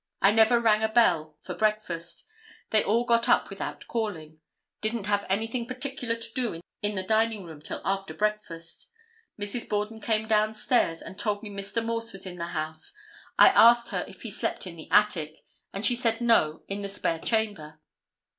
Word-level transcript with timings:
I 0.19 0.31
never 0.31 0.59
rang 0.59 0.81
a 0.81 0.89
bell 0.89 1.37
for 1.43 1.53
breakfast. 1.53 2.25
They 2.71 2.83
all 2.83 3.05
got 3.05 3.29
up 3.29 3.51
without 3.51 3.85
calling. 3.87 4.39
Didn't 4.81 5.05
have 5.05 5.27
anything 5.29 5.67
particular 5.67 6.15
to 6.15 6.33
do 6.33 6.59
in 6.81 6.95
the 6.95 7.03
dining 7.03 7.43
room 7.43 7.61
till 7.61 7.83
breakfast. 8.17 8.87
Mrs. 9.39 9.69
Borden 9.69 10.01
came 10.01 10.27
down 10.27 10.55
stairs 10.55 11.03
and 11.03 11.19
told 11.19 11.43
me 11.43 11.51
Mr. 11.51 11.85
Morse 11.85 12.13
was 12.13 12.25
in 12.25 12.39
the 12.39 12.45
house. 12.47 12.93
I 13.37 13.49
asked 13.49 13.89
her 13.89 14.03
if 14.07 14.23
he 14.23 14.31
slept 14.31 14.65
in 14.65 14.75
the 14.75 14.89
attic, 14.89 15.45
and 15.71 15.85
she 15.85 15.93
said 15.93 16.19
no, 16.19 16.63
in 16.67 16.81
the 16.81 16.89
spare 16.89 17.19
chamber. 17.19 17.79